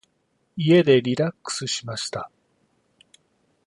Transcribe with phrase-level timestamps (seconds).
[0.57, 2.31] 家でリラックスしました。